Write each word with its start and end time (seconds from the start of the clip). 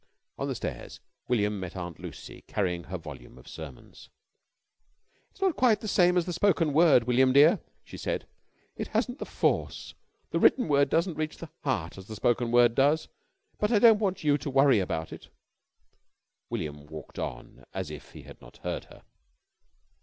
On 0.39 0.47
the 0.47 0.55
stairs 0.55 0.99
William 1.27 1.59
met 1.59 1.75
Aunt 1.75 1.99
Lucy 1.99 2.41
carrying 2.47 2.85
her 2.85 2.97
volume 2.97 3.37
of 3.37 3.47
sermons. 3.47 4.09
"It's 5.29 5.41
not 5.41 5.55
quite 5.55 5.79
the 5.79 5.87
same 5.87 6.17
as 6.17 6.25
the 6.25 6.33
spoken 6.33 6.73
word, 6.73 7.03
William, 7.03 7.33
dear," 7.33 7.59
she 7.83 7.97
said. 7.97 8.25
"It 8.75 8.87
hasn't 8.87 9.19
the 9.19 9.27
force. 9.27 9.93
The 10.31 10.39
written 10.39 10.67
word 10.67 10.89
doesn't 10.89 11.17
reach 11.19 11.37
the 11.37 11.49
heart 11.63 11.99
as 11.99 12.07
the 12.07 12.15
spoken 12.15 12.49
word 12.51 12.73
does, 12.73 13.09
but 13.59 13.71
I 13.71 13.77
don't 13.77 13.99
want 13.99 14.23
you 14.23 14.39
to 14.39 14.49
worry 14.49 14.79
about 14.79 15.13
it." 15.13 15.29
William 16.49 16.87
walked 16.87 17.19
on 17.19 17.63
as 17.71 17.91
if 17.91 18.13
he 18.13 18.23
had 18.23 18.41
not 18.41 18.57
heard 18.63 18.85
her. 18.85 19.03